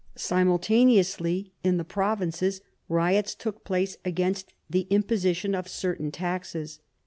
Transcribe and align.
Simultaneously 0.15 1.53
in 1.63 1.77
the 1.77 1.83
provinces 1.83 2.61
riots 2.89 3.35
took 3.35 3.63
place 3.63 3.97
against 4.03 4.51
the 4.67 4.87
imposition 4.89 5.53
of 5.53 5.67
certain 5.67 6.09
taxes. 6.11 6.79